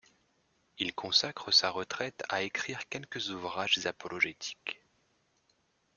Il 0.79 0.95
consacre 0.95 1.51
sa 1.51 1.69
retraite 1.69 2.23
à 2.27 2.41
écrire 2.41 2.89
quelques 2.89 3.29
ouvrages 3.29 3.85
apologétiques. 3.85 4.81